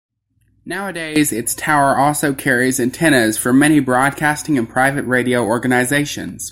Nowadays 0.65 1.31
its 1.31 1.53
tower 1.53 1.95
also 1.95 2.33
carries 2.33 2.79
antennas 2.79 3.37
for 3.37 3.53
many 3.53 3.79
broadcasting 3.79 4.57
and 4.57 4.67
private 4.67 5.03
radio 5.05 5.45
organisations. 5.45 6.49